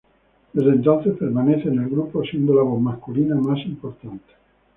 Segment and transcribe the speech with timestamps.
[0.53, 4.33] Desde entonces, permanece en el grupo, siendo la voz masculina más importante.